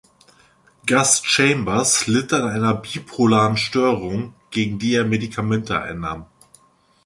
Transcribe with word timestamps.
Gus 0.87 1.21
Chambers 1.23 2.07
litt 2.07 2.33
an 2.33 2.49
einer 2.49 2.73
bipolaren 2.73 3.55
Störung, 3.55 4.33
gegen 4.49 4.79
die 4.79 4.95
er 4.95 5.05
Medikamente 5.05 5.79
einnahm. 5.79 6.25